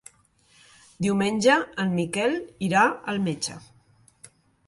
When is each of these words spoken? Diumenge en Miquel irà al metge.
Diumenge 1.05 1.57
en 1.83 1.93
Miquel 1.99 2.39
irà 2.69 2.85
al 3.13 3.23
metge. 3.27 3.59